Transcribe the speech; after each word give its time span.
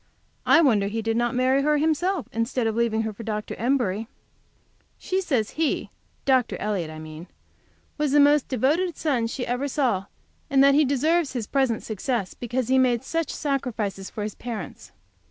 I 0.47 0.61
wonder 0.61 0.87
he 0.87 1.03
did 1.03 1.15
not 1.15 1.35
marry 1.35 1.61
her 1.61 1.77
himself, 1.77 2.27
instead 2.31 2.65
of 2.65 2.75
leaving 2.75 3.03
her 3.03 3.13
for 3.13 3.21
Dr. 3.21 3.53
Embury! 3.59 4.07
She 4.97 5.21
says 5.21 5.51
he, 5.51 5.91
Dr. 6.25 6.57
Elliott, 6.59 6.89
I 6.89 6.97
mean, 6.97 7.27
was 7.99 8.11
the 8.11 8.19
most 8.19 8.47
devoted 8.47 8.97
son 8.97 9.27
she 9.27 9.45
ever 9.45 9.67
saw, 9.67 10.05
and 10.49 10.63
that 10.63 10.73
he 10.73 10.85
deserves 10.85 11.33
his 11.33 11.45
present 11.45 11.83
success 11.83 12.33
because 12.33 12.67
he 12.67 12.77
has 12.77 12.81
made 12.81 13.03
such 13.03 13.29
sacrifices 13.29 14.09
for 14.09 14.23
his 14.23 14.33
parents. 14.33 14.91